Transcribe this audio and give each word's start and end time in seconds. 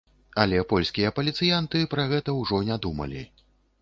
Але 0.43 0.61
польскія 0.71 1.11
паліцыянты 1.19 1.83
пра 1.93 2.07
гэта 2.15 2.39
ўжо 2.41 2.63
не 2.71 2.79
думалі. 2.87 3.21